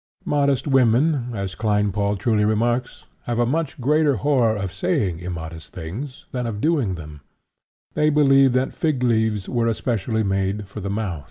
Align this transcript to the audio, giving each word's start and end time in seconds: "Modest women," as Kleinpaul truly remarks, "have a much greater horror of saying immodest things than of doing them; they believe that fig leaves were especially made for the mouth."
"Modest 0.25 0.65
women," 0.65 1.29
as 1.35 1.53
Kleinpaul 1.53 2.17
truly 2.17 2.43
remarks, 2.43 3.05
"have 3.25 3.37
a 3.37 3.45
much 3.45 3.79
greater 3.79 4.15
horror 4.15 4.55
of 4.55 4.73
saying 4.73 5.19
immodest 5.19 5.73
things 5.73 6.25
than 6.31 6.47
of 6.47 6.59
doing 6.59 6.95
them; 6.95 7.21
they 7.93 8.09
believe 8.09 8.53
that 8.53 8.73
fig 8.73 9.03
leaves 9.03 9.47
were 9.47 9.67
especially 9.67 10.23
made 10.23 10.67
for 10.67 10.79
the 10.79 10.89
mouth." 10.89 11.19